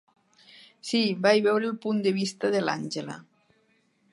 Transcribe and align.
Sí, 0.91 1.01
vaig 1.25 1.41
veure 1.49 1.69
el 1.73 1.77
punt 1.83 1.99
de 2.07 2.15
vista 2.17 2.51
de 2.57 2.63
l'Àngela. 2.65 3.19